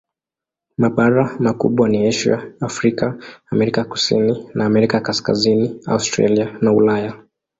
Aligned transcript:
Mabara 0.77 1.33
makubwa 1.39 1.85
ni 1.89 1.99
Asia, 2.11 2.37
Afrika, 2.69 3.15
Amerika 3.53 3.81
Kusini 3.91 4.49
na 4.53 4.65
Amerika 4.65 4.99
Kaskazini, 5.07 5.79
Australia 5.85 6.57
na 6.61 6.71
Ulaya. 6.73 7.13